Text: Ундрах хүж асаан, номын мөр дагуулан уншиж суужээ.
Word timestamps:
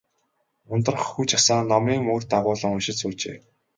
Ундрах 0.73 1.03
хүж 1.11 1.29
асаан, 1.39 1.63
номын 1.73 1.99
мөр 2.07 2.21
дагуулан 2.31 2.71
уншиж 2.75 2.95
суужээ. 2.99 3.37